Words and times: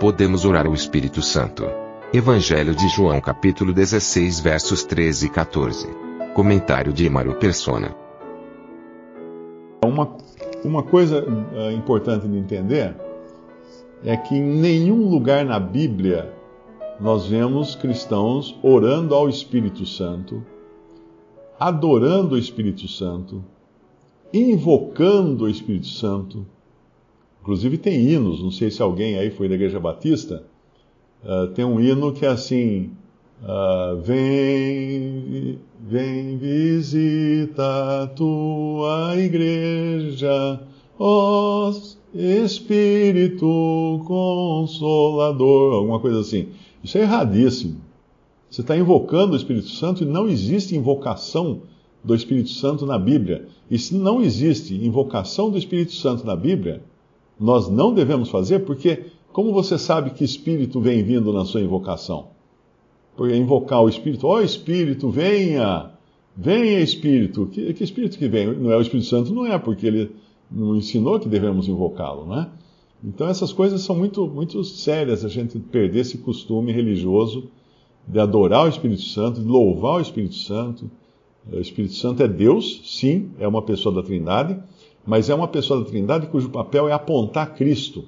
Podemos 0.00 0.46
orar 0.46 0.66
ao 0.66 0.72
Espírito 0.72 1.20
Santo. 1.20 1.62
Evangelho 2.10 2.74
de 2.74 2.88
João, 2.88 3.20
capítulo 3.20 3.70
16, 3.70 4.40
versos 4.40 4.82
13 4.82 5.26
e 5.26 5.28
14. 5.28 5.88
Comentário 6.32 6.90
de 6.90 7.04
Emaro 7.04 7.34
Persona. 7.34 7.94
Uma, 9.84 10.16
uma 10.64 10.82
coisa 10.82 11.22
uh, 11.22 11.70
importante 11.70 12.26
de 12.26 12.34
entender 12.34 12.96
é 14.02 14.16
que 14.16 14.34
em 14.34 14.42
nenhum 14.42 15.06
lugar 15.06 15.44
na 15.44 15.60
Bíblia 15.60 16.32
nós 16.98 17.26
vemos 17.26 17.74
cristãos 17.74 18.58
orando 18.62 19.14
ao 19.14 19.28
Espírito 19.28 19.84
Santo, 19.84 20.42
adorando 21.58 22.36
o 22.36 22.38
Espírito 22.38 22.88
Santo, 22.88 23.44
invocando 24.32 25.44
o 25.44 25.48
Espírito 25.50 25.88
Santo. 25.88 26.46
Inclusive 27.42 27.78
tem 27.78 28.00
hinos, 28.00 28.42
não 28.42 28.50
sei 28.50 28.70
se 28.70 28.82
alguém 28.82 29.18
aí 29.18 29.30
foi 29.30 29.48
da 29.48 29.54
Igreja 29.54 29.80
Batista, 29.80 30.42
uh, 31.24 31.48
tem 31.48 31.64
um 31.64 31.80
hino 31.80 32.12
que 32.12 32.26
é 32.26 32.28
assim: 32.28 32.90
uh, 33.42 34.00
Vem, 34.02 35.58
vem, 35.80 36.36
visita 36.36 38.02
a 38.02 38.06
tua 38.08 39.14
igreja, 39.16 40.60
ó 40.98 41.72
Espírito 42.14 44.02
Consolador, 44.04 45.74
alguma 45.74 46.00
coisa 46.00 46.20
assim. 46.20 46.48
Isso 46.82 46.98
é 46.98 47.02
erradíssimo. 47.02 47.80
Você 48.50 48.62
está 48.62 48.76
invocando 48.76 49.34
o 49.34 49.36
Espírito 49.36 49.68
Santo 49.68 50.02
e 50.02 50.06
não 50.06 50.28
existe 50.28 50.76
invocação 50.76 51.62
do 52.02 52.14
Espírito 52.14 52.50
Santo 52.50 52.84
na 52.84 52.98
Bíblia. 52.98 53.46
E 53.70 53.78
se 53.78 53.94
não 53.94 54.20
existe 54.20 54.74
invocação 54.74 55.50
do 55.50 55.58
Espírito 55.58 55.92
Santo 55.92 56.26
na 56.26 56.34
Bíblia, 56.34 56.82
nós 57.40 57.70
não 57.70 57.94
devemos 57.94 58.28
fazer, 58.28 58.60
porque 58.60 59.06
como 59.32 59.52
você 59.52 59.78
sabe 59.78 60.10
que 60.10 60.22
Espírito 60.22 60.80
vem 60.80 61.02
vindo 61.02 61.32
na 61.32 61.44
sua 61.44 61.62
invocação? 61.62 62.28
Porque 63.16 63.34
invocar 63.34 63.82
o 63.82 63.88
Espírito, 63.88 64.26
ó 64.26 64.36
oh, 64.36 64.40
Espírito, 64.40 65.08
venha, 65.08 65.90
venha 66.36 66.80
Espírito. 66.80 67.46
Que, 67.46 67.72
que 67.72 67.82
Espírito 67.82 68.18
que 68.18 68.28
vem? 68.28 68.54
Não 68.54 68.70
é 68.70 68.76
o 68.76 68.80
Espírito 68.80 69.08
Santo? 69.08 69.32
Não 69.32 69.46
é, 69.46 69.58
porque 69.58 69.86
ele 69.86 70.10
não 70.50 70.76
ensinou 70.76 71.18
que 71.18 71.28
devemos 71.28 71.68
invocá-lo, 71.68 72.26
né? 72.26 72.48
Então 73.02 73.26
essas 73.28 73.52
coisas 73.52 73.80
são 73.80 73.96
muito, 73.96 74.26
muito 74.26 74.62
sérias, 74.62 75.24
a 75.24 75.28
gente 75.28 75.58
perder 75.58 76.00
esse 76.00 76.18
costume 76.18 76.72
religioso 76.72 77.48
de 78.06 78.18
adorar 78.18 78.66
o 78.66 78.68
Espírito 78.68 79.02
Santo, 79.02 79.40
de 79.40 79.48
louvar 79.48 79.96
o 79.96 80.00
Espírito 80.00 80.34
Santo. 80.34 80.90
O 81.50 81.58
Espírito 81.58 81.94
Santo 81.94 82.22
é 82.22 82.28
Deus, 82.28 82.82
sim, 82.84 83.30
é 83.38 83.48
uma 83.48 83.62
pessoa 83.62 83.94
da 83.94 84.02
Trindade, 84.02 84.58
mas 85.06 85.30
é 85.30 85.34
uma 85.34 85.48
pessoa 85.48 85.80
da 85.80 85.86
Trindade 85.88 86.26
cujo 86.26 86.50
papel 86.50 86.88
é 86.88 86.92
apontar 86.92 87.54
Cristo. 87.54 88.04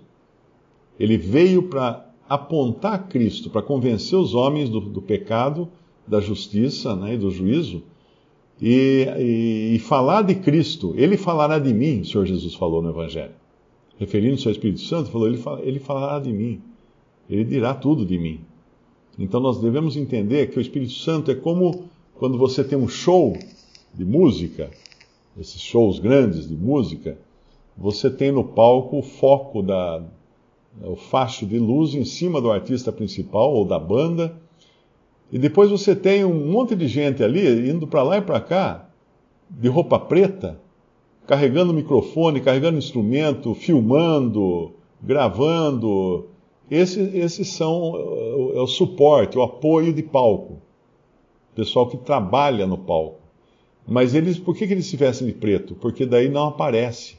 Ele 0.98 1.16
veio 1.16 1.64
para 1.64 2.08
apontar 2.28 3.08
Cristo, 3.08 3.50
para 3.50 3.62
convencer 3.62 4.18
os 4.18 4.34
homens 4.34 4.68
do, 4.68 4.80
do 4.80 5.02
pecado, 5.02 5.68
da 6.06 6.20
justiça 6.20 6.94
né, 6.94 7.14
e 7.14 7.18
do 7.18 7.30
juízo, 7.30 7.82
e, 8.60 9.06
e, 9.18 9.76
e 9.76 9.78
falar 9.78 10.22
de 10.22 10.34
Cristo. 10.34 10.94
Ele 10.96 11.16
falará 11.16 11.58
de 11.58 11.72
mim, 11.72 12.00
o 12.00 12.04
Senhor 12.04 12.26
Jesus 12.26 12.54
falou 12.54 12.82
no 12.82 12.90
Evangelho 12.90 13.42
referindo-se 14.02 14.48
ao 14.48 14.52
Espírito 14.52 14.80
Santo, 14.80 15.10
falou: 15.10 15.28
ele, 15.28 15.40
ele 15.62 15.78
falará 15.78 16.18
de 16.18 16.32
mim, 16.32 16.60
ele 17.30 17.44
dirá 17.44 17.72
tudo 17.72 18.04
de 18.04 18.18
mim. 18.18 18.40
Então 19.18 19.40
nós 19.40 19.60
devemos 19.60 19.96
entender 19.96 20.50
que 20.50 20.58
o 20.58 20.60
Espírito 20.60 20.92
Santo 20.92 21.30
é 21.30 21.34
como 21.34 21.84
quando 22.14 22.36
você 22.36 22.64
tem 22.64 22.76
um 22.76 22.88
show 22.88 23.36
de 23.94 24.04
música, 24.04 24.70
esses 25.38 25.60
shows 25.60 25.98
grandes 25.98 26.48
de 26.48 26.54
música, 26.54 27.18
você 27.76 28.10
tem 28.10 28.30
no 28.30 28.44
palco 28.44 28.98
o 28.98 29.02
foco 29.02 29.62
da 29.62 30.02
o 30.82 30.96
facho 30.96 31.44
de 31.44 31.58
luz 31.58 31.94
em 31.94 32.04
cima 32.04 32.40
do 32.40 32.50
artista 32.50 32.90
principal 32.90 33.52
ou 33.52 33.64
da 33.64 33.78
banda, 33.78 34.34
e 35.30 35.38
depois 35.38 35.70
você 35.70 35.94
tem 35.94 36.24
um 36.24 36.50
monte 36.50 36.74
de 36.74 36.86
gente 36.86 37.22
ali 37.22 37.70
indo 37.70 37.86
para 37.86 38.02
lá 38.02 38.18
e 38.18 38.22
para 38.22 38.40
cá 38.40 38.88
de 39.48 39.68
roupa 39.68 39.98
preta, 39.98 40.60
carregando 41.26 41.72
microfone, 41.72 42.40
carregando 42.40 42.78
instrumento, 42.78 43.54
filmando, 43.54 44.72
gravando. 45.02 46.26
Esses, 46.70 47.48
são 47.48 47.94
é 48.54 48.60
o 48.60 48.66
suporte, 48.66 49.38
o 49.38 49.42
apoio 49.42 49.92
de 49.92 50.02
palco. 50.02 50.58
Pessoal 51.54 51.86
que 51.86 51.96
trabalha 51.98 52.66
no 52.66 52.78
palco. 52.78 53.21
Mas 53.86 54.14
eles, 54.14 54.38
por 54.38 54.56
que, 54.56 54.66
que 54.66 54.72
eles 54.72 54.86
se 54.86 54.96
vestem 54.96 55.26
de 55.26 55.34
preto? 55.34 55.74
Porque 55.74 56.06
daí 56.06 56.28
não 56.28 56.46
aparece. 56.46 57.16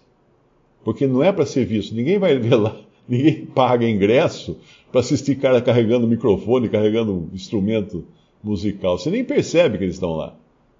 Porque 0.83 1.07
não 1.07 1.23
é 1.23 1.31
para 1.31 1.45
ser 1.45 1.65
visto. 1.65 1.95
Ninguém 1.95 2.17
vai 2.17 2.37
ver 2.37 2.55
lá, 2.55 2.75
ninguém 3.07 3.45
paga 3.45 3.87
ingresso 3.87 4.57
para 4.91 5.01
assistir 5.01 5.35
cara 5.35 5.61
carregando 5.61 6.07
microfone, 6.07 6.69
carregando 6.69 7.29
instrumento 7.33 8.05
musical. 8.43 8.97
Você 8.97 9.09
nem 9.09 9.23
percebe 9.23 9.77
que 9.77 9.83
eles 9.83 9.95
estão 9.95 10.15
lá. 10.15 10.35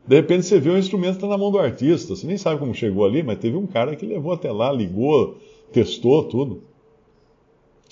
De 0.05 0.15
repente 0.17 0.45
você 0.45 0.59
vê 0.59 0.69
o 0.69 0.77
instrumento 0.77 1.15
está 1.15 1.27
na 1.27 1.37
mão 1.37 1.49
do 1.49 1.57
artista, 1.57 2.13
você 2.13 2.27
nem 2.27 2.37
sabe 2.37 2.59
como 2.59 2.73
chegou 2.73 3.05
ali, 3.05 3.23
mas 3.23 3.39
teve 3.39 3.55
um 3.55 3.65
cara 3.65 3.95
que 3.95 4.05
levou 4.05 4.33
até 4.33 4.51
lá, 4.51 4.69
ligou, 4.69 5.37
testou 5.71 6.23
tudo. 6.23 6.61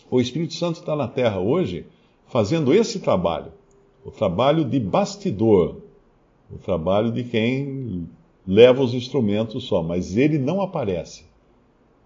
O 0.10 0.20
Espírito 0.20 0.54
Santo 0.54 0.82
está 0.82 0.94
na 0.94 1.08
Terra 1.08 1.40
hoje 1.40 1.86
fazendo 2.28 2.74
esse 2.74 3.00
trabalho, 3.00 3.54
o 4.04 4.12
trabalho 4.12 4.66
de 4.66 4.78
bastidor, 4.78 5.78
o 6.54 6.58
trabalho 6.58 7.12
de 7.12 7.24
quem 7.24 8.08
leva 8.46 8.84
os 8.84 8.94
instrumentos 8.94 9.66
só, 9.66 9.82
mas 9.82 10.18
ele 10.18 10.38
não 10.38 10.62
aparece. 10.62 11.24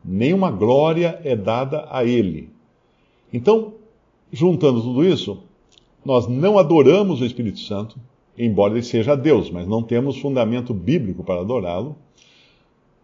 Nenhuma 0.03 0.51
glória 0.51 1.19
é 1.23 1.35
dada 1.35 1.87
a 1.89 2.05
ele. 2.05 2.49
Então, 3.33 3.73
juntando 4.31 4.81
tudo 4.81 5.03
isso, 5.03 5.39
nós 6.05 6.27
não 6.27 6.59
adoramos 6.59 7.21
o 7.21 7.25
Espírito 7.25 7.59
Santo, 7.59 7.97
embora 8.37 8.73
ele 8.73 8.83
seja 8.83 9.15
Deus, 9.15 9.49
mas 9.49 9.67
não 9.67 9.81
temos 9.81 10.17
fundamento 10.17 10.73
bíblico 10.73 11.23
para 11.23 11.41
adorá-lo. 11.41 11.95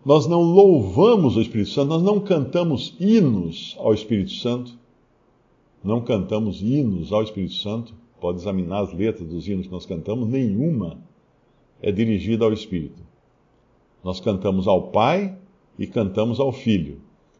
Nós 0.06 0.28
não 0.28 0.41
louvamos 0.41 1.38
o 1.38 1.41
Espírito 1.41 1.69
Santo, 1.69 1.90
nós 1.90 2.03
não 2.03 2.19
cantamos 2.19 2.96
hinos 3.00 3.75
ao 3.79 3.94
Espírito 3.94 4.31
Santo. 4.31 4.79
Não 5.84 6.02
cantamos 6.02 6.62
hinos 6.62 7.12
ao 7.12 7.23
Espírito 7.23 7.56
Santo. 7.56 7.94
Pode 8.19 8.40
examinar 8.40 8.81
as 8.84 8.94
letras 8.94 9.28
dos 9.28 9.47
hinos 9.47 9.66
que 9.66 9.72
nós 9.72 9.85
cantamos, 9.85 10.28
nenhuma 10.28 11.00
é 11.81 11.92
dirigida 11.92 12.46
ao 12.46 12.53
Espírito. 12.53 13.02
Nós 14.03 14.19
cantamos 14.19 14.68
ao 14.68 14.90
Pai 14.90 15.36
e 15.78 15.88
cantamos 15.88 16.40
ao 16.40 16.52
Filho. 16.52 17.00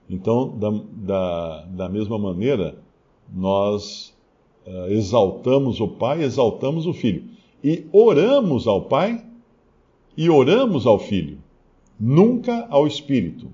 Então, 0.10 0.58
da, 0.58 0.70
da, 0.92 1.66
da 1.66 1.90
mesma 1.90 2.18
maneira, 2.18 2.78
nós 3.34 4.14
uh, 4.66 4.92
exaltamos 4.92 5.80
o 5.80 5.88
Pai, 5.88 6.24
exaltamos 6.24 6.86
o 6.86 6.94
Filho 6.94 7.24
e 7.64 7.86
oramos 7.92 8.68
ao 8.68 8.82
Pai 8.84 9.24
e 10.18 10.30
oramos 10.30 10.86
ao 10.86 11.00
Filho, 11.00 11.38
nunca 12.00 12.68
ao 12.70 12.86
Espírito. 12.86 13.48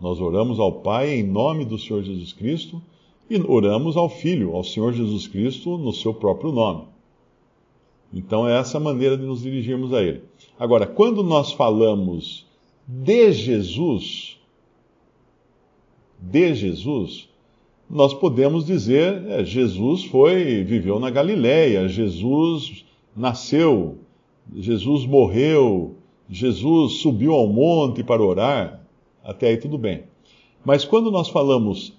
Nós 0.00 0.20
oramos 0.20 0.60
ao 0.60 0.72
Pai 0.72 1.10
em 1.14 1.24
nome 1.24 1.64
do 1.64 1.78
Senhor 1.78 2.02
Jesus 2.02 2.32
Cristo 2.32 2.80
e 3.28 3.36
oramos 3.42 3.96
ao 3.96 4.08
Filho, 4.08 4.54
ao 4.54 4.64
Senhor 4.64 4.92
Jesus 4.92 5.26
Cristo, 5.26 5.76
no 5.76 5.92
seu 5.92 6.14
próprio 6.14 6.52
nome. 6.52 6.84
Então 8.12 8.48
é 8.48 8.58
essa 8.58 8.80
maneira 8.80 9.16
de 9.16 9.24
nos 9.24 9.42
dirigirmos 9.42 9.92
a 9.92 10.02
Ele. 10.02 10.22
Agora, 10.58 10.86
quando 10.86 11.22
nós 11.22 11.52
falamos 11.52 12.46
de 12.86 13.32
Jesus, 13.32 14.38
de 16.18 16.54
Jesus, 16.54 17.28
nós 17.88 18.12
podemos 18.12 18.66
dizer, 18.66 19.24
é, 19.28 19.44
Jesus 19.44 20.04
foi, 20.04 20.62
viveu 20.64 20.98
na 20.98 21.10
Galileia, 21.10 21.88
Jesus 21.88 22.84
nasceu, 23.16 23.98
Jesus 24.54 25.06
morreu, 25.06 25.96
Jesus 26.28 26.94
subiu 27.00 27.32
ao 27.32 27.46
monte 27.46 28.02
para 28.02 28.22
orar, 28.22 28.82
até 29.24 29.48
aí 29.48 29.56
tudo 29.56 29.78
bem. 29.78 30.04
Mas 30.64 30.84
quando 30.84 31.10
nós 31.10 31.28
falamos 31.28 31.97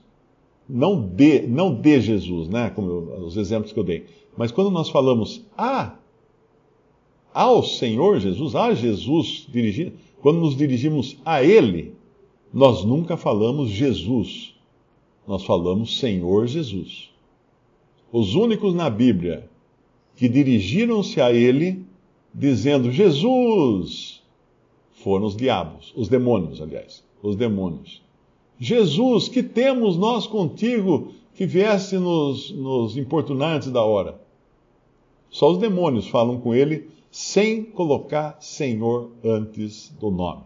não 0.69 1.01
de, 1.01 1.48
não 1.48 1.74
de 1.74 2.00
Jesus, 2.00 2.48
né, 2.48 2.69
como 2.69 2.89
eu, 2.89 3.25
os 3.25 3.36
exemplos 3.36 3.71
que 3.71 3.80
eu 3.80 3.83
dei, 3.83 4.06
mas 4.38 4.51
quando 4.51 4.69
nós 4.69 4.89
falamos 4.89 5.44
a 5.57 5.95
ao 7.33 7.63
Senhor 7.63 8.19
Jesus, 8.19 8.56
a 8.56 8.74
Jesus 8.74 9.48
dirigido, 9.50 9.94
quando 10.21 10.39
nos 10.39 10.56
dirigimos 10.56 11.18
a 11.24 11.44
Ele, 11.44 11.94
nós 12.54 12.83
nunca 12.83 13.16
falamos 13.16 13.69
Jesus, 13.69 14.56
nós 15.27 15.44
falamos 15.44 15.98
Senhor 16.00 16.48
Jesus. 16.48 17.10
Os 18.12 18.33
únicos 18.33 18.74
na 18.74 18.89
Bíblia 18.89 19.48
que 20.15 20.27
dirigiram-se 20.27 21.22
a 21.22 21.31
ele 21.31 21.86
dizendo 22.33 22.92
Jesus 22.92 24.22
foram 24.92 25.27
os 25.27 25.36
diabos, 25.36 25.94
os 25.95 26.10
demônios, 26.10 26.62
aliás, 26.62 27.06
os 27.24 27.36
demônios. 27.36 28.01
Jesus, 28.60 29.30
que 29.30 29.42
temos 29.42 29.96
nós 29.96 30.28
contigo 30.28 31.14
que 31.34 31.46
viesse 31.46 31.98
nos, 31.98 32.52
nos 32.52 32.98
importunar 32.98 33.56
antes 33.56 33.72
da 33.72 33.82
hora? 33.82 34.20
Só 35.30 35.52
os 35.52 35.58
demônios 35.58 36.08
falam 36.08 36.42
com 36.42 36.54
ele 36.54 36.90
sem 37.10 37.64
colocar 37.64 38.38
Senhor 38.42 39.12
antes 39.24 39.90
do 40.00 40.12
nome. 40.12 40.44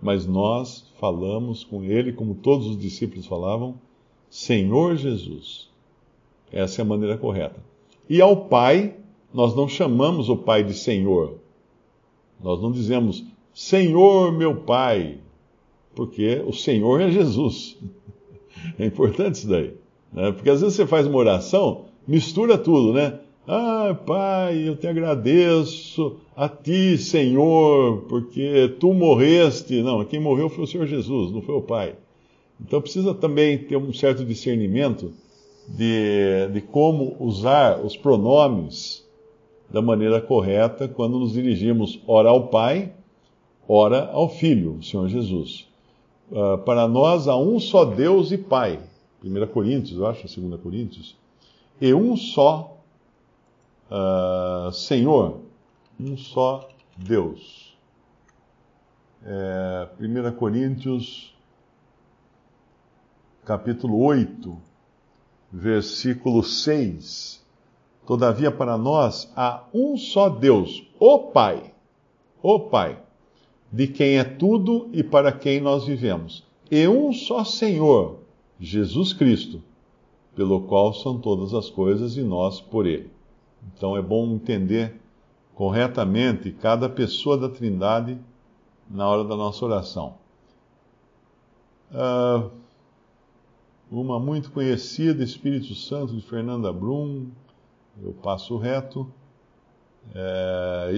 Mas 0.00 0.26
nós 0.26 0.92
falamos 1.00 1.64
com 1.64 1.82
ele, 1.82 2.12
como 2.12 2.34
todos 2.34 2.66
os 2.66 2.78
discípulos 2.78 3.26
falavam, 3.26 3.76
Senhor 4.28 4.96
Jesus. 4.96 5.70
Essa 6.52 6.82
é 6.82 6.82
a 6.82 6.86
maneira 6.86 7.16
correta. 7.16 7.64
E 8.08 8.20
ao 8.20 8.44
Pai, 8.44 8.94
nós 9.32 9.56
não 9.56 9.66
chamamos 9.66 10.28
o 10.28 10.36
Pai 10.36 10.62
de 10.62 10.74
Senhor. 10.74 11.38
Nós 12.42 12.60
não 12.60 12.70
dizemos 12.70 13.24
Senhor 13.54 14.30
meu 14.32 14.62
Pai, 14.62 15.18
porque 15.96 16.42
o 16.46 16.52
Senhor 16.52 17.00
é 17.00 17.10
Jesus. 17.10 17.76
É 18.78 18.84
importante 18.84 19.36
isso 19.36 19.48
daí. 19.48 19.72
Né? 20.12 20.30
Porque 20.30 20.50
às 20.50 20.60
vezes 20.60 20.76
você 20.76 20.86
faz 20.86 21.06
uma 21.06 21.18
oração, 21.18 21.86
mistura 22.06 22.56
tudo, 22.58 22.92
né? 22.92 23.18
Ah, 23.48 23.96
Pai, 24.06 24.68
eu 24.68 24.76
te 24.76 24.86
agradeço 24.86 26.16
a 26.36 26.48
ti, 26.48 26.98
Senhor, 26.98 28.02
porque 28.08 28.74
tu 28.78 28.92
morreste. 28.92 29.82
Não, 29.82 30.04
quem 30.04 30.20
morreu 30.20 30.48
foi 30.48 30.64
o 30.64 30.66
Senhor 30.66 30.86
Jesus, 30.86 31.32
não 31.32 31.40
foi 31.40 31.54
o 31.54 31.62
Pai. 31.62 31.94
Então 32.60 32.80
precisa 32.80 33.14
também 33.14 33.56
ter 33.56 33.76
um 33.76 33.92
certo 33.92 34.24
discernimento 34.24 35.12
de, 35.68 36.48
de 36.52 36.60
como 36.60 37.16
usar 37.20 37.80
os 37.84 37.96
pronomes 37.96 39.06
da 39.70 39.80
maneira 39.80 40.20
correta 40.20 40.88
quando 40.88 41.18
nos 41.18 41.32
dirigimos 41.32 42.00
ora 42.06 42.28
ao 42.28 42.48
Pai, 42.48 42.92
ora 43.68 44.10
ao 44.12 44.28
Filho, 44.28 44.76
o 44.78 44.82
Senhor 44.82 45.08
Jesus. 45.08 45.65
Uh, 46.30 46.58
para 46.58 46.88
nós 46.88 47.28
há 47.28 47.36
um 47.36 47.60
só 47.60 47.84
Deus 47.84 48.32
e 48.32 48.38
Pai. 48.38 48.80
1 49.22 49.46
Coríntios, 49.48 49.98
eu 49.98 50.06
acho, 50.06 50.40
2 50.40 50.60
Coríntios. 50.60 51.16
E 51.80 51.92
um 51.92 52.16
só 52.16 52.78
uh, 53.90 54.72
Senhor, 54.72 55.40
um 55.98 56.16
só 56.16 56.68
Deus. 56.96 57.76
É, 59.24 59.88
1 60.00 60.36
Coríntios, 60.36 61.34
capítulo 63.44 63.98
8, 64.04 64.56
versículo 65.52 66.42
6. 66.42 67.44
Todavia, 68.06 68.52
para 68.52 68.78
nós 68.78 69.30
há 69.34 69.64
um 69.74 69.96
só 69.96 70.28
Deus, 70.28 70.86
o 70.98 71.18
Pai, 71.30 71.74
o 72.40 72.60
Pai, 72.60 73.02
de 73.72 73.86
quem 73.86 74.18
é 74.18 74.24
tudo 74.24 74.88
e 74.92 75.02
para 75.02 75.32
quem 75.32 75.60
nós 75.60 75.84
vivemos, 75.84 76.44
e 76.70 76.86
um 76.86 77.12
só 77.12 77.44
Senhor, 77.44 78.18
Jesus 78.58 79.12
Cristo, 79.12 79.62
pelo 80.34 80.62
qual 80.62 80.92
são 80.92 81.18
todas 81.18 81.54
as 81.54 81.70
coisas 81.70 82.16
e 82.16 82.22
nós 82.22 82.60
por 82.60 82.86
Ele. 82.86 83.10
Então 83.74 83.96
é 83.96 84.02
bom 84.02 84.26
entender 84.34 85.00
corretamente 85.54 86.52
cada 86.52 86.88
pessoa 86.88 87.36
da 87.36 87.48
Trindade 87.48 88.18
na 88.88 89.08
hora 89.08 89.24
da 89.24 89.36
nossa 89.36 89.64
oração. 89.64 90.14
Uh, 91.90 92.50
uma 93.90 94.18
muito 94.18 94.50
conhecida, 94.50 95.22
Espírito 95.22 95.74
Santo 95.74 96.14
de 96.14 96.20
Fernanda 96.20 96.72
Brum, 96.72 97.28
eu 98.02 98.12
passo 98.12 98.56
reto. 98.56 99.10
É, 100.14 100.92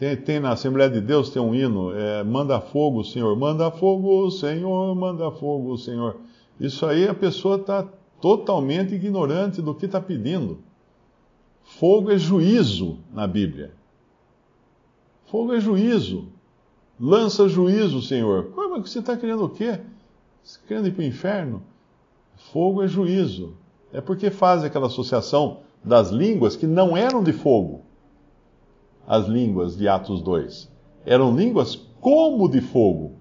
tem, 0.00 0.16
tem, 0.16 0.40
na 0.40 0.52
Assembleia 0.52 0.88
de 0.88 0.98
Deus 0.98 1.28
tem 1.28 1.42
um 1.42 1.54
hino, 1.54 1.94
é, 1.94 2.24
manda 2.24 2.58
fogo, 2.58 3.04
Senhor, 3.04 3.36
manda 3.36 3.70
fogo, 3.70 4.30
Senhor, 4.30 4.94
manda 4.96 5.30
fogo, 5.30 5.76
Senhor. 5.76 6.16
Isso 6.58 6.86
aí 6.86 7.06
a 7.06 7.12
pessoa 7.12 7.56
está 7.56 7.86
totalmente 8.18 8.94
ignorante 8.94 9.60
do 9.60 9.74
que 9.74 9.84
está 9.84 10.00
pedindo. 10.00 10.60
Fogo 11.62 12.10
é 12.10 12.16
juízo 12.16 12.96
na 13.12 13.26
Bíblia. 13.26 13.74
Fogo 15.26 15.52
é 15.52 15.60
juízo. 15.60 16.28
Lança 16.98 17.46
juízo, 17.46 18.00
Senhor. 18.00 18.52
Como 18.54 18.80
você 18.80 19.00
está 19.00 19.18
querendo 19.18 19.44
o 19.44 19.50
quê? 19.50 19.80
Você 20.42 20.56
está 20.56 20.66
querendo 20.66 20.88
ir 20.88 20.92
para 20.92 21.02
o 21.02 21.06
inferno? 21.06 21.62
Fogo 22.50 22.82
é 22.82 22.88
juízo. 22.88 23.52
É 23.92 24.00
porque 24.00 24.30
faz 24.30 24.64
aquela 24.64 24.86
associação 24.86 25.58
das 25.84 26.08
línguas 26.08 26.56
que 26.56 26.66
não 26.66 26.96
eram 26.96 27.22
de 27.22 27.34
fogo. 27.34 27.82
As 29.06 29.26
línguas 29.26 29.76
de 29.76 29.88
Atos 29.88 30.22
2. 30.22 30.70
Eram 31.04 31.34
línguas 31.34 31.76
como 32.00 32.48
de 32.48 32.60
fogo. 32.60 33.12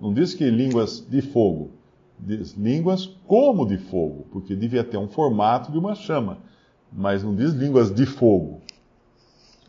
Não 0.00 0.12
diz 0.12 0.34
que 0.34 0.48
línguas 0.50 1.00
de 1.00 1.22
fogo. 1.22 1.70
Diz 2.18 2.52
línguas 2.54 3.06
como 3.26 3.66
de 3.66 3.78
fogo, 3.78 4.26
porque 4.30 4.54
devia 4.54 4.84
ter 4.84 4.98
um 4.98 5.08
formato 5.08 5.72
de 5.72 5.78
uma 5.78 5.94
chama 5.94 6.38
mas 6.94 7.24
não 7.24 7.34
diz 7.34 7.52
línguas 7.52 7.92
de 7.92 8.06
fogo. 8.06 8.60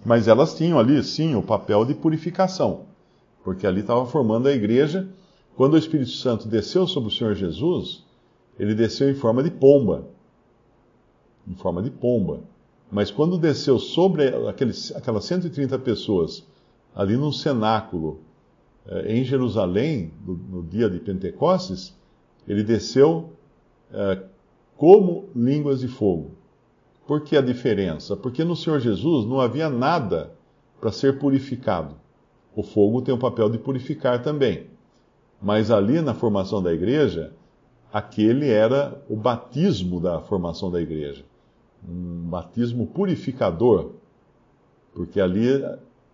Mas 0.06 0.28
elas 0.28 0.56
tinham 0.56 0.78
ali, 0.78 1.04
sim, 1.04 1.34
o 1.36 1.42
papel 1.42 1.84
de 1.84 1.96
purificação, 1.96 2.86
porque 3.44 3.66
ali 3.66 3.81
estava 3.81 4.06
formando 4.06 4.48
a 4.48 4.52
igreja. 4.52 5.10
Quando 5.56 5.74
o 5.74 5.78
Espírito 5.78 6.12
Santo 6.12 6.48
desceu 6.48 6.86
sobre 6.86 7.10
o 7.10 7.12
Senhor 7.12 7.34
Jesus, 7.34 8.06
ele 8.60 8.75
desceu 8.75 9.10
em 9.10 9.16
forma 9.16 9.42
de 9.42 9.50
pomba. 9.50 10.07
Em 11.48 11.56
forma 11.56 11.81
de 11.81 11.90
pomba. 11.90 12.42
Mas 12.95 13.12
quando 13.12 13.38
desceu 13.38 13.77
sobre 13.77 14.30
aqueles, 14.47 14.95
aquelas 14.95 15.25
130 15.25 15.77
pessoas, 15.80 16.47
ali 16.95 17.18
no 17.18 17.30
cenáculo, 17.33 18.21
eh, 18.88 19.18
em 19.18 19.24
Jerusalém, 19.25 20.13
no, 20.25 20.36
no, 20.36 20.63
dia 20.63 20.89
de 20.89 20.97
Pentecostes, 21.00 21.94
ele 22.47 22.63
desceu 22.63 23.33
eh, 23.92 24.24
como 24.77 25.25
línguas 25.36 25.81
de 25.81 25.89
fogo. 25.89 26.36
Por 27.06 27.19
que 27.19 27.36
a 27.36 27.42
diferença? 27.42 28.15
Porque 28.15 28.45
no 28.45 28.56
Senhor 28.56 28.80
Jesus 28.80 29.25
não 29.25 29.42
havia 29.42 29.69
nada 29.69 30.31
para 30.80 30.89
ser 30.89 31.19
purificado. 31.19 31.95
O 32.56 32.63
fogo 32.63 33.01
tem 33.01 33.13
o 33.13 33.19
papel 33.19 33.50
de 33.50 33.57
purificar 33.57 34.24
também. 34.24 34.68
Mas 35.42 35.69
ali 35.69 36.00
na 36.00 36.13
formação 36.13 36.63
da 36.63 36.74
igreja, 36.74 37.33
aquele 37.92 38.49
era 38.49 39.04
o 39.09 39.18
batismo 39.18 39.99
da 39.99 40.21
formação 40.21 40.71
da 40.71 40.81
igreja. 40.81 41.25
Um 41.87 42.30
batismo 42.30 42.87
purificador. 42.87 43.92
Porque 44.94 45.19
ali 45.19 45.47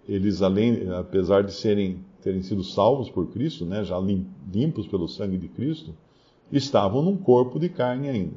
eles, 0.08 0.42
além, 0.42 0.90
apesar 0.92 1.44
de 1.44 1.54
serem, 1.54 2.04
terem 2.22 2.42
sido 2.42 2.64
salvos 2.64 3.10
por 3.10 3.28
Cristo, 3.28 3.66
né, 3.66 3.84
já 3.84 3.98
limpos 4.52 4.88
pelo 4.88 5.08
sangue 5.08 5.38
de 5.38 5.48
Cristo, 5.48 5.94
estavam 6.52 7.02
num 7.02 7.18
corpo 7.18 7.60
de 7.60 7.70
carne 7.70 8.10
ainda. 8.10 8.36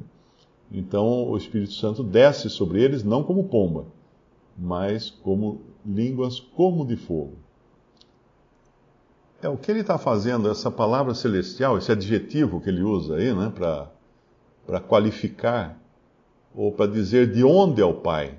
Então 0.71 1.29
o 1.29 1.37
Espírito 1.37 1.73
Santo 1.73 2.03
desce 2.03 2.49
sobre 2.49 2.81
eles 2.81 3.03
não 3.03 3.23
como 3.23 3.45
pomba, 3.45 3.85
mas 4.57 5.09
como 5.09 5.61
línguas 5.85 6.39
como 6.39 6.85
de 6.85 6.95
fogo. 6.95 7.33
É, 9.41 9.49
o 9.49 9.57
que 9.57 9.69
ele 9.69 9.81
está 9.81 9.97
fazendo, 9.97 10.49
essa 10.49 10.71
palavra 10.71 11.13
celestial, 11.13 11.77
esse 11.77 11.91
adjetivo 11.91 12.59
que 12.61 12.69
ele 12.69 12.81
usa 12.81 13.15
aí, 13.15 13.33
né, 13.33 13.51
para 14.65 14.79
qualificar, 14.79 15.79
ou 16.55 16.71
para 16.71 16.89
dizer 16.89 17.31
de 17.31 17.43
onde 17.43 17.81
é 17.81 17.85
o 17.85 17.93
Pai. 17.93 18.37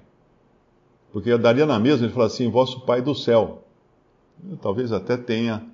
Porque 1.13 1.37
daria 1.37 1.67
na 1.67 1.79
mesma 1.79 2.07
ele 2.07 2.15
falar 2.15 2.27
assim, 2.27 2.51
vosso 2.51 2.81
Pai 2.81 3.03
do 3.03 3.15
céu. 3.15 3.65
Talvez 4.61 4.93
até 4.93 5.17
tenha 5.17 5.67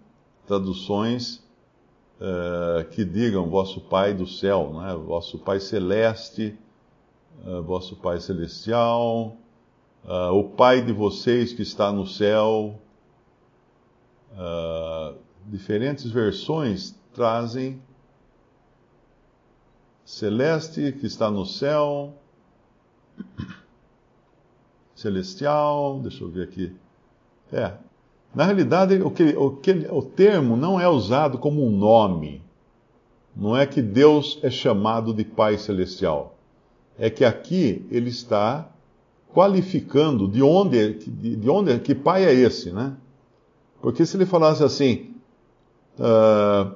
traduções 0.47 1.43
uh, 2.21 2.85
que 2.91 3.05
digam 3.05 3.49
vosso 3.49 3.81
Pai 3.81 4.15
do 4.15 4.27
céu, 4.27 4.73
né? 4.75 4.95
vosso 4.95 5.39
Pai 5.39 5.61
celeste, 5.61 6.57
uh, 7.45 7.63
vosso 7.63 7.97
Pai 7.97 8.21
celestial, 8.21 9.37
uh, 10.05 10.33
o 10.33 10.45
Pai 10.51 10.83
de 10.83 10.93
vocês 10.93 11.53
que 11.53 11.63
está 11.63 11.93
no 11.93 12.07
céu. 12.07 12.79
diferentes 15.47 16.11
versões 16.11 16.95
trazem 17.13 17.83
celeste 20.05 20.93
que 20.93 21.07
está 21.07 21.31
no 21.31 21.45
céu, 21.45 22.15
celestial, 24.95 26.01
deixa 26.01 26.23
eu 26.23 26.29
ver 26.29 26.45
aqui. 26.45 26.73
É, 27.53 27.73
na 28.35 28.45
realidade, 28.45 28.95
o, 29.03 29.11
que, 29.11 29.37
o, 29.37 29.51
que, 29.51 29.87
o 29.91 30.03
termo 30.03 30.57
não 30.57 30.81
é 30.81 30.89
usado 30.89 31.39
como 31.39 31.67
um 31.67 31.71
nome. 31.71 32.41
Não 33.35 33.57
é 33.57 33.67
que 33.67 33.83
Deus 33.83 34.39
é 34.43 34.51
chamado 34.51 35.13
de 35.13 35.25
Pai 35.25 35.59
Celestial. 35.59 36.37
É 36.99 37.11
que 37.11 37.25
aqui 37.25 37.85
ele 37.91 38.11
está 38.11 38.71
qualificando 39.35 40.29
de 40.29 40.43
onde, 40.43 40.95
de, 40.95 41.37
de 41.37 41.51
onde, 41.51 41.79
que 41.79 41.95
pai 41.95 42.25
é 42.25 42.35
esse, 42.35 42.71
né? 42.71 42.95
Porque 43.81 44.05
se 44.05 44.17
ele 44.17 44.27
falasse 44.27 44.63
assim, 44.63 45.15
uh, 45.99 46.75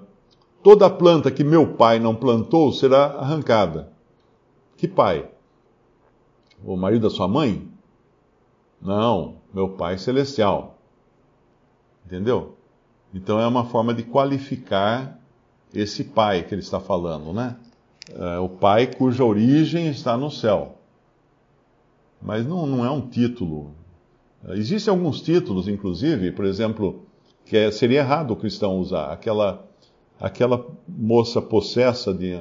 toda 0.62 0.88
planta 0.90 1.30
que 1.30 1.44
meu 1.44 1.74
pai 1.74 1.98
não 1.98 2.14
plantou 2.14 2.72
será 2.72 3.04
arrancada. 3.04 3.92
Que 4.76 4.88
pai? 4.88 5.30
O 6.66 6.76
marido 6.76 7.02
da 7.02 7.10
sua 7.10 7.28
mãe? 7.28 7.68
Não, 8.82 9.36
meu 9.54 9.68
pai 9.68 9.96
celestial. 9.98 10.78
Entendeu? 12.04 12.56
Então 13.14 13.38
é 13.38 13.46
uma 13.46 13.66
forma 13.66 13.94
de 13.94 14.02
qualificar 14.02 15.16
esse 15.72 16.02
pai 16.02 16.42
que 16.42 16.52
ele 16.52 16.62
está 16.62 16.80
falando, 16.80 17.32
né? 17.32 17.56
É 18.12 18.38
o 18.38 18.48
pai 18.48 18.88
cuja 18.88 19.24
origem 19.24 19.88
está 19.88 20.16
no 20.16 20.28
céu. 20.28 20.78
Mas 22.20 22.44
não, 22.44 22.66
não 22.66 22.84
é 22.84 22.90
um 22.90 23.00
título. 23.00 23.72
Existem 24.48 24.90
alguns 24.92 25.20
títulos, 25.20 25.68
inclusive, 25.68 26.32
por 26.32 26.44
exemplo, 26.44 27.06
que 27.44 27.56
é, 27.56 27.70
seria 27.70 28.00
errado 28.00 28.32
o 28.32 28.36
cristão 28.36 28.78
usar. 28.78 29.12
Aquela, 29.12 29.64
aquela 30.18 30.66
moça 30.88 31.40
possessa 31.40 32.12
de, 32.12 32.40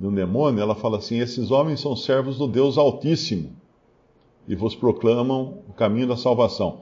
de 0.00 0.06
um 0.06 0.14
demônio, 0.14 0.62
ela 0.62 0.74
fala 0.74 0.96
assim: 0.96 1.18
esses 1.18 1.50
homens 1.50 1.80
são 1.80 1.94
servos 1.94 2.38
do 2.38 2.48
Deus 2.48 2.78
Altíssimo 2.78 3.50
e 4.48 4.54
vos 4.54 4.74
proclamam 4.74 5.58
o 5.68 5.74
caminho 5.74 6.08
da 6.08 6.16
salvação. 6.16 6.78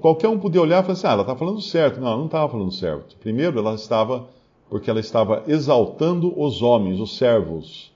Qualquer 0.00 0.28
um 0.28 0.38
podia 0.38 0.60
olhar 0.60 0.80
e 0.80 0.82
falar 0.82 0.92
assim: 0.92 1.06
ah, 1.06 1.12
ela 1.12 1.22
está 1.22 1.34
falando 1.34 1.62
certo. 1.62 2.00
Não, 2.00 2.08
ela 2.08 2.16
não 2.18 2.26
estava 2.26 2.52
falando 2.52 2.70
certo. 2.70 3.16
Primeiro, 3.16 3.58
ela 3.58 3.74
estava, 3.74 4.28
porque 4.68 4.90
ela 4.90 5.00
estava 5.00 5.42
exaltando 5.46 6.38
os 6.38 6.60
homens, 6.60 7.00
os 7.00 7.16
servos. 7.16 7.90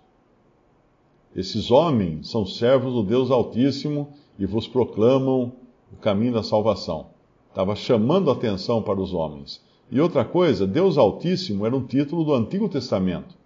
Esses 1.37 1.71
homens 1.71 2.31
são 2.31 2.47
servos 2.47 2.95
do 2.95 3.03
Deus 3.03 3.31
Altíssimo 3.31 4.09
e 4.39 4.47
vos 4.47 4.67
proclamam 4.67 5.53
o 5.93 5.97
caminho 6.01 6.33
da 6.33 6.43
salvação. 6.43 7.09
Estava 7.51 7.77
chamando 7.77 8.31
atenção 8.31 8.81
para 8.83 8.99
os 8.99 9.13
homens. 9.13 9.63
E 9.91 10.01
outra 10.01 10.25
coisa, 10.25 10.67
Deus 10.67 10.97
Altíssimo 10.97 11.67
era 11.67 11.77
um 11.77 11.85
título 11.85 12.25
do 12.25 12.35
Antigo 12.35 12.69
Testamento, 12.69 13.38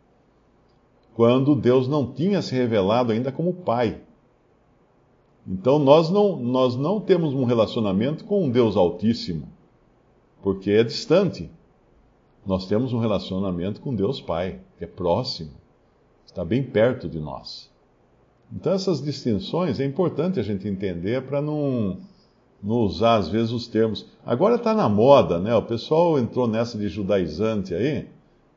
quando 1.14 1.54
Deus 1.54 1.88
não 1.88 2.12
tinha 2.12 2.40
se 2.40 2.54
revelado 2.54 3.12
ainda 3.12 3.30
como 3.30 3.52
Pai. 3.52 4.00
Então 5.46 5.78
nós 5.78 6.10
não, 6.10 6.36
nós 6.36 6.76
não 6.76 7.00
temos 7.00 7.34
um 7.34 7.44
relacionamento 7.44 8.24
com 8.24 8.44
um 8.44 8.50
Deus 8.50 8.76
Altíssimo, 8.76 9.48
porque 10.42 10.70
é 10.70 10.84
distante. 10.84 11.50
Nós 12.46 12.66
temos 12.66 12.92
um 12.92 12.98
relacionamento 12.98 13.80
com 13.80 13.94
Deus 13.94 14.20
Pai, 14.20 14.60
que 14.78 14.84
é 14.84 14.86
próximo, 14.86 15.52
está 16.26 16.44
bem 16.44 16.62
perto 16.62 17.08
de 17.08 17.20
nós. 17.20 17.70
Então 18.54 18.72
essas 18.72 19.02
distinções 19.02 19.80
é 19.80 19.84
importante 19.84 20.38
a 20.38 20.42
gente 20.42 20.68
entender 20.68 21.22
para 21.22 21.40
não, 21.40 21.98
não 22.62 22.76
usar 22.76 23.16
às 23.16 23.28
vezes 23.28 23.50
os 23.50 23.66
termos. 23.66 24.06
Agora 24.24 24.56
está 24.56 24.74
na 24.74 24.88
moda, 24.88 25.38
né? 25.38 25.54
O 25.54 25.62
pessoal 25.62 26.18
entrou 26.18 26.46
nessa 26.46 26.78
de 26.78 26.88
judaizante 26.88 27.74
aí 27.74 28.08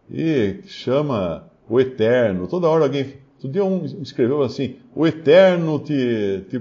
e 0.10 0.62
chama 0.68 1.50
o 1.70 1.80
eterno. 1.80 2.48
Toda 2.48 2.68
hora 2.68 2.86
alguém. 2.86 3.14
Todo 3.42 3.52
dia 3.52 3.64
um 3.64 3.86
escreveu 4.02 4.42
assim: 4.42 4.76
o 4.96 5.06
eterno 5.06 5.80
te, 5.80 6.46
te 6.50 6.60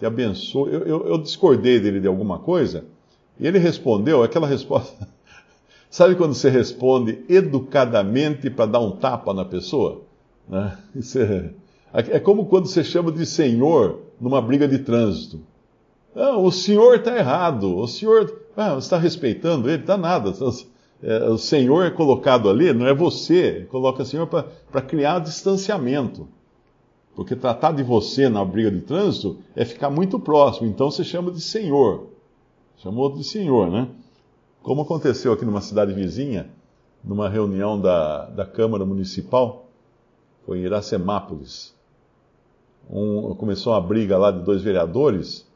te 0.00 0.06
abençoe. 0.06 0.72
Eu, 0.72 0.80
eu, 0.80 1.06
eu, 1.08 1.18
discordei 1.18 1.78
dele 1.78 2.00
de 2.00 2.08
alguma 2.08 2.38
coisa, 2.38 2.86
e 3.38 3.46
ele 3.46 3.58
respondeu 3.58 4.22
aquela 4.22 4.46
resposta. 4.46 5.06
Sabe 5.90 6.14
quando 6.14 6.32
você 6.32 6.48
responde 6.48 7.22
educadamente 7.28 8.48
para 8.48 8.64
dar 8.64 8.80
um 8.80 8.92
tapa 8.92 9.34
na 9.34 9.44
pessoa? 9.44 10.00
Né? 10.48 10.76
É, 11.92 12.18
é, 12.18 12.20
como 12.20 12.46
quando 12.46 12.68
você 12.68 12.84
chama 12.84 13.10
de 13.10 13.26
senhor 13.26 14.02
numa 14.20 14.40
briga 14.40 14.68
de 14.68 14.78
trânsito. 14.78 15.40
Não, 16.14 16.44
o 16.44 16.52
senhor 16.52 16.94
está 16.94 17.18
errado, 17.18 17.76
o 17.76 17.88
senhor. 17.88 18.32
Ah, 18.56 18.74
você 18.74 18.86
está 18.86 18.96
respeitando 18.96 19.68
ele? 19.68 19.80
Está 19.80 19.96
nada. 19.96 20.32
É, 21.02 21.28
o 21.28 21.38
senhor 21.38 21.84
é 21.84 21.90
colocado 21.90 22.48
ali, 22.48 22.72
não 22.72 22.86
é 22.86 22.94
você. 22.94 23.66
Coloca 23.70 24.02
o 24.02 24.06
senhor 24.06 24.26
para 24.26 24.82
criar 24.82 25.18
distanciamento. 25.18 26.28
Porque 27.14 27.34
tratar 27.34 27.72
de 27.72 27.82
você 27.82 28.28
na 28.28 28.44
briga 28.44 28.70
de 28.70 28.80
trânsito 28.80 29.38
é 29.56 29.64
ficar 29.64 29.90
muito 29.90 30.18
próximo, 30.18 30.66
então 30.66 30.90
você 30.90 31.04
chama 31.04 31.30
de 31.30 31.40
senhor. 31.40 32.06
Chamou 32.78 33.12
de 33.12 33.24
senhor, 33.24 33.70
né? 33.70 33.88
Como 34.62 34.82
aconteceu 34.82 35.32
aqui 35.32 35.44
numa 35.44 35.60
cidade 35.60 35.92
vizinha, 35.92 36.50
numa 37.02 37.28
reunião 37.28 37.80
da, 37.80 38.26
da 38.26 38.46
Câmara 38.46 38.84
Municipal, 38.84 39.66
foi 40.46 40.58
em 40.58 40.62
Iracemápolis. 40.62 41.74
Um, 42.90 43.34
começou 43.34 43.72
uma 43.72 43.80
briga 43.80 44.18
lá 44.18 44.30
de 44.30 44.42
dois 44.42 44.62
vereadores. 44.62 45.46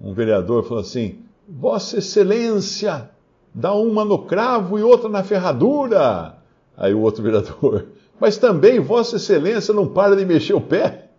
Um 0.00 0.12
vereador 0.12 0.64
falou 0.64 0.80
assim: 0.80 1.18
Vossa 1.48 1.98
Excelência, 1.98 3.10
dá 3.54 3.72
uma 3.74 4.04
no 4.04 4.18
cravo 4.18 4.78
e 4.78 4.82
outra 4.82 5.08
na 5.08 5.22
ferradura. 5.22 6.36
Aí 6.76 6.94
o 6.94 7.00
outro 7.00 7.22
vereador, 7.22 7.86
mas 8.20 8.36
também 8.36 8.80
Vossa 8.80 9.16
Excelência 9.16 9.74
não 9.74 9.86
para 9.86 10.16
de 10.16 10.24
mexer 10.24 10.54
o 10.54 10.60
pé. 10.60 11.10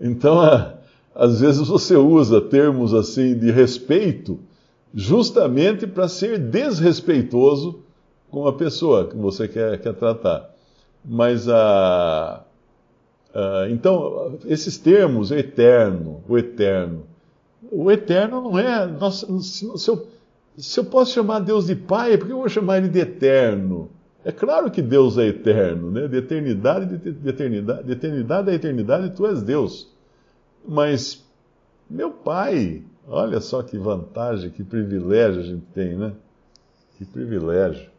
Então, 0.00 0.40
às 1.14 1.40
vezes 1.40 1.68
você 1.68 1.96
usa 1.96 2.40
termos 2.40 2.92
assim 2.92 3.38
de 3.38 3.50
respeito 3.50 4.40
justamente 4.94 5.86
para 5.86 6.08
ser 6.08 6.38
desrespeitoso 6.38 7.80
com 8.30 8.46
a 8.46 8.52
pessoa 8.52 9.06
que 9.06 9.16
você 9.16 9.46
quer, 9.48 9.78
quer 9.80 9.94
tratar. 9.94 10.50
Mas 11.04 11.48
a. 11.48 12.42
Uh, 13.34 13.70
então, 13.70 14.38
esses 14.46 14.76
termos, 14.76 15.30
eterno, 15.30 16.22
o 16.28 16.36
eterno. 16.36 17.04
O 17.70 17.90
eterno 17.90 18.42
não 18.42 18.58
é. 18.58 18.86
Nossa, 18.86 19.26
se, 19.40 19.88
eu, 19.88 20.06
se 20.56 20.78
eu 20.78 20.84
posso 20.84 21.12
chamar 21.12 21.40
Deus 21.40 21.66
de 21.66 21.74
Pai, 21.74 22.16
por 22.18 22.26
que 22.26 22.32
eu 22.32 22.38
vou 22.38 22.48
chamar 22.48 22.78
Ele 22.78 22.88
de 22.88 22.98
eterno? 22.98 23.90
É 24.24 24.30
claro 24.30 24.70
que 24.70 24.80
Deus 24.80 25.18
é 25.18 25.26
eterno, 25.26 25.90
né? 25.90 26.06
de 26.06 26.16
eternidade, 26.16 26.96
de 26.96 27.28
eternidade, 27.28 27.84
de 27.84 27.92
eternidade 27.92 28.50
a 28.50 28.54
eternidade, 28.54 29.16
tu 29.16 29.26
és 29.26 29.42
Deus. 29.42 29.88
Mas, 30.66 31.24
meu 31.90 32.12
Pai, 32.12 32.84
olha 33.08 33.40
só 33.40 33.62
que 33.62 33.76
vantagem, 33.76 34.50
que 34.50 34.62
privilégio 34.62 35.40
a 35.40 35.44
gente 35.44 35.64
tem, 35.74 35.96
né? 35.96 36.12
Que 36.96 37.04
privilégio. 37.04 37.90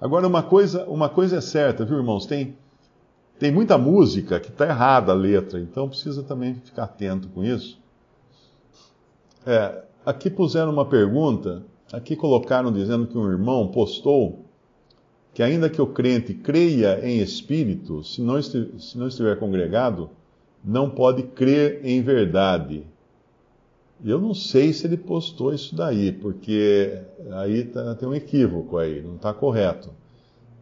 Agora, 0.00 0.26
uma 0.26 0.42
coisa, 0.42 0.84
uma 0.84 1.10
coisa 1.10 1.36
é 1.36 1.40
certa, 1.40 1.84
viu, 1.84 1.98
irmãos? 1.98 2.24
Tem, 2.24 2.56
tem 3.38 3.52
muita 3.52 3.76
música 3.76 4.40
que 4.40 4.48
está 4.48 4.66
errada 4.66 5.12
a 5.12 5.14
letra, 5.14 5.60
então 5.60 5.88
precisa 5.88 6.22
também 6.22 6.54
ficar 6.54 6.84
atento 6.84 7.28
com 7.28 7.44
isso. 7.44 7.78
É, 9.44 9.82
aqui 10.08 10.30
puseram 10.30 10.72
uma 10.72 10.86
pergunta, 10.86 11.62
aqui 11.92 12.16
colocaram 12.16 12.72
dizendo 12.72 13.06
que 13.06 13.18
um 13.18 13.30
irmão 13.30 13.68
postou 13.68 14.46
que 15.34 15.42
ainda 15.42 15.68
que 15.68 15.82
o 15.82 15.86
crente 15.86 16.32
creia 16.32 16.98
em 17.06 17.18
espírito, 17.20 18.02
se 18.02 18.22
não, 18.22 18.38
estiver, 18.38 18.80
se 18.80 18.96
não 18.96 19.06
estiver 19.06 19.38
congregado, 19.38 20.08
não 20.64 20.88
pode 20.88 21.24
crer 21.24 21.84
em 21.84 22.00
verdade. 22.00 22.84
Eu 24.02 24.18
não 24.18 24.32
sei 24.32 24.72
se 24.72 24.86
ele 24.86 24.96
postou 24.96 25.52
isso 25.52 25.76
daí, 25.76 26.10
porque 26.10 27.02
aí 27.32 27.64
tá, 27.64 27.94
tem 27.94 28.08
um 28.08 28.14
equívoco 28.14 28.78
aí, 28.78 29.02
não 29.02 29.16
está 29.16 29.34
correto. 29.34 29.90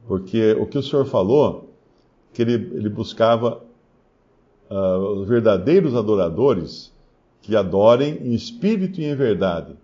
Porque 0.09 0.53
o 0.55 0.67
que 0.67 0.77
o 0.77 0.83
senhor 0.83 1.07
falou, 1.07 1.71
que 2.35 2.43
ele, 2.43 2.55
ele 2.55 2.89
buscava 2.89 3.63
uh, 4.69 4.99
os 5.21 5.29
verdadeiros 5.29 5.95
adoradores 5.95 6.93
que 7.47 7.55
adorem 7.55 8.19
em 8.23 8.35
espírito 8.35 9.01
e 9.01 9.05
em 9.05 9.15
verdade, 9.15 9.77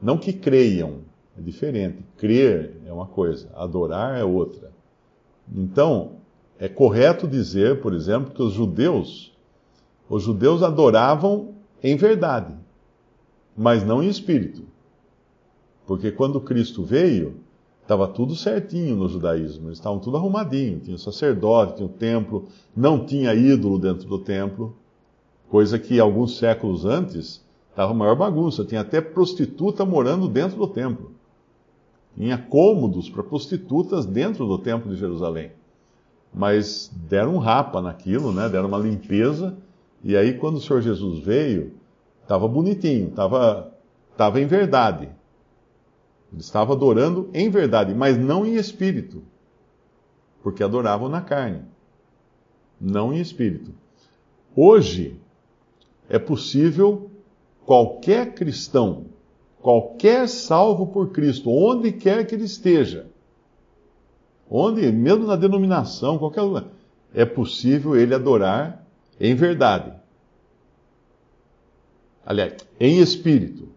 não 0.00 0.16
que 0.16 0.32
creiam. 0.32 0.98
É 1.36 1.42
diferente. 1.42 1.98
Crer 2.16 2.76
é 2.86 2.92
uma 2.92 3.06
coisa, 3.06 3.50
adorar 3.56 4.16
é 4.16 4.22
outra. 4.24 4.70
Então, 5.52 6.12
é 6.56 6.68
correto 6.68 7.26
dizer, 7.26 7.80
por 7.80 7.92
exemplo, 7.92 8.32
que 8.32 8.42
os 8.42 8.52
judeus, 8.52 9.36
os 10.08 10.22
judeus 10.22 10.62
adoravam 10.62 11.54
em 11.82 11.96
verdade, 11.96 12.54
mas 13.56 13.84
não 13.84 14.00
em 14.00 14.08
espírito. 14.08 14.62
Porque 15.86 16.12
quando 16.12 16.40
Cristo 16.40 16.84
veio, 16.84 17.40
estava 17.82 18.06
tudo 18.06 18.36
certinho 18.36 18.94
no 18.94 19.08
judaísmo, 19.08 19.66
eles 19.66 19.78
estavam 19.78 19.98
tudo 19.98 20.16
arrumadinho, 20.16 20.78
tinha 20.78 20.94
o 20.94 20.98
sacerdote, 20.98 21.74
tinha 21.76 21.86
o 21.86 21.92
templo, 21.92 22.46
não 22.76 23.04
tinha 23.04 23.34
ídolo 23.34 23.80
dentro 23.80 24.08
do 24.08 24.18
templo, 24.20 24.76
coisa 25.50 25.78
que 25.78 26.00
alguns 26.00 26.38
séculos 26.38 26.86
antes 26.86 27.44
estava 27.68 27.92
maior 27.92 28.16
bagunça, 28.16 28.64
tinha 28.64 28.80
até 28.80 29.00
prostituta 29.00 29.84
morando 29.84 30.26
dentro 30.28 30.56
do 30.56 30.66
templo 30.66 31.20
tinha 32.16 32.36
cômodos 32.36 33.08
para 33.08 33.22
prostitutas 33.22 34.04
dentro 34.04 34.46
do 34.46 34.58
Templo 34.58 34.92
de 34.92 34.98
Jerusalém. 34.98 35.52
Mas 36.32 36.90
deram 37.08 37.36
um 37.36 37.38
rapa 37.38 37.80
naquilo, 37.80 38.32
né? 38.32 38.48
deram 38.48 38.68
uma 38.68 38.78
limpeza, 38.78 39.56
e 40.02 40.16
aí 40.16 40.34
quando 40.34 40.56
o 40.56 40.60
Senhor 40.60 40.80
Jesus 40.80 41.20
veio, 41.20 41.72
estava 42.22 42.46
bonitinho, 42.46 43.08
estava 43.08 43.72
tava 44.16 44.40
em 44.40 44.46
verdade. 44.46 45.08
Ele 46.32 46.40
estava 46.40 46.74
adorando 46.74 47.28
em 47.34 47.48
verdade, 47.50 47.94
mas 47.94 48.16
não 48.16 48.46
em 48.46 48.54
espírito, 48.54 49.22
porque 50.42 50.62
adoravam 50.62 51.08
na 51.08 51.20
carne, 51.20 51.62
não 52.80 53.12
em 53.12 53.18
espírito. 53.18 53.72
Hoje 54.54 55.18
é 56.10 56.18
possível 56.18 57.10
qualquer 57.64 58.34
cristão 58.34 59.06
qualquer 59.60 60.28
salvo 60.28 60.86
por 60.86 61.10
Cristo, 61.10 61.50
onde 61.50 61.92
quer 61.92 62.26
que 62.26 62.34
ele 62.34 62.44
esteja, 62.44 63.06
onde, 64.50 64.90
mesmo 64.90 65.26
na 65.26 65.36
denominação, 65.36 66.18
qualquer 66.18 66.42
lugar, 66.42 66.64
é 67.14 67.24
possível 67.24 67.96
ele 67.96 68.14
adorar 68.14 68.84
em 69.18 69.34
verdade. 69.34 69.92
Aliás, 72.24 72.54
em 72.78 73.00
espírito. 73.00 73.68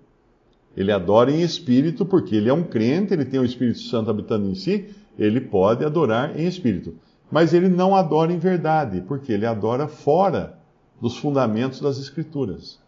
Ele 0.76 0.92
adora 0.92 1.32
em 1.32 1.42
espírito 1.42 2.04
porque 2.04 2.36
ele 2.36 2.50
é 2.50 2.54
um 2.54 2.64
crente, 2.64 3.14
ele 3.14 3.26
tem 3.26 3.40
o 3.40 3.46
Espírito 3.46 3.78
Santo 3.78 4.10
habitando 4.10 4.50
em 4.50 4.56
si, 4.56 4.90
ele 5.20 5.40
pode 5.40 5.86
adorar 5.86 6.40
em 6.40 6.48
espírito. 6.48 6.96
Mas 7.32 7.54
ele 7.54 7.70
não 7.70 7.96
adora 7.96 8.34
em 8.34 8.40
verdade, 8.40 9.02
porque 9.02 9.32
ele 9.32 9.46
adora 9.46 9.88
fora 9.88 10.58
dos 11.04 11.18
fundamentos 11.18 11.82
das 11.82 11.98
Escrituras. 11.98 12.80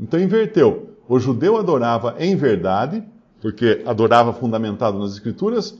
Então 0.00 0.18
inverteu. 0.18 0.94
O 1.06 1.18
judeu 1.18 1.58
adorava 1.58 2.16
em 2.18 2.34
verdade, 2.34 3.04
porque 3.42 3.82
adorava 3.84 4.32
fundamentado 4.32 4.98
nas 4.98 5.12
Escrituras, 5.12 5.78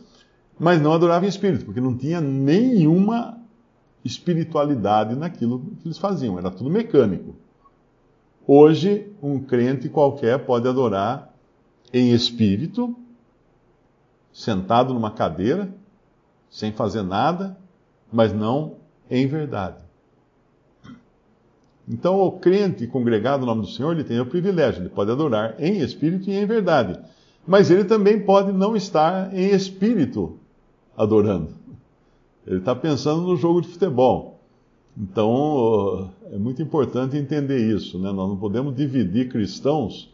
mas 0.58 0.82
não 0.82 0.92
adorava 0.92 1.24
em 1.24 1.30
espírito, 1.30 1.64
porque 1.64 1.80
não 1.80 1.96
tinha 1.96 2.20
nenhuma 2.20 3.38
espiritualidade 4.04 5.16
naquilo 5.16 5.60
que 5.80 5.88
eles 5.88 5.96
faziam, 5.96 6.38
era 6.38 6.50
tudo 6.50 6.68
mecânico. 6.68 7.34
Hoje, 8.46 9.10
um 9.22 9.40
crente 9.40 9.88
qualquer 9.88 10.44
pode 10.44 10.68
adorar 10.68 11.34
em 11.90 12.12
espírito, 12.12 12.94
sentado 14.30 14.92
numa 14.92 15.12
cadeira, 15.12 15.74
sem 16.50 16.70
fazer 16.70 17.02
nada, 17.02 17.56
mas 18.12 18.30
não 18.34 18.76
em 19.10 19.26
verdade. 19.26 19.87
Então, 21.90 22.20
o 22.20 22.32
crente 22.32 22.86
congregado 22.86 23.40
no 23.40 23.46
nome 23.46 23.62
do 23.62 23.68
Senhor, 23.68 23.92
ele 23.92 24.04
tem 24.04 24.20
o 24.20 24.26
privilégio, 24.26 24.82
ele 24.82 24.90
pode 24.90 25.10
adorar 25.10 25.54
em 25.58 25.78
espírito 25.78 26.28
e 26.28 26.34
em 26.34 26.44
verdade. 26.44 26.98
Mas 27.46 27.70
ele 27.70 27.84
também 27.84 28.20
pode 28.20 28.52
não 28.52 28.76
estar 28.76 29.34
em 29.34 29.54
espírito 29.54 30.38
adorando. 30.94 31.48
Ele 32.46 32.58
está 32.58 32.74
pensando 32.74 33.22
no 33.22 33.36
jogo 33.36 33.62
de 33.62 33.68
futebol. 33.68 34.38
Então, 34.96 36.10
é 36.30 36.36
muito 36.36 36.60
importante 36.60 37.16
entender 37.16 37.58
isso. 37.58 37.98
Né? 37.98 38.12
Nós 38.12 38.28
não 38.28 38.36
podemos 38.36 38.74
dividir 38.74 39.28
cristãos 39.28 40.12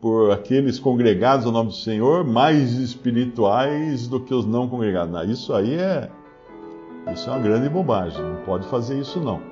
por 0.00 0.30
aqueles 0.30 0.78
congregados 0.78 1.46
ao 1.46 1.52
nome 1.52 1.70
do 1.70 1.76
Senhor 1.76 2.24
mais 2.24 2.72
espirituais 2.72 4.06
do 4.06 4.20
que 4.20 4.34
os 4.34 4.44
não 4.44 4.68
congregados. 4.68 5.28
Isso 5.30 5.52
aí 5.52 5.74
é, 5.74 6.10
isso 7.12 7.28
é 7.28 7.32
uma 7.32 7.42
grande 7.42 7.68
bobagem. 7.68 8.22
Não 8.22 8.44
pode 8.44 8.66
fazer 8.66 9.00
isso, 9.00 9.18
não. 9.18 9.51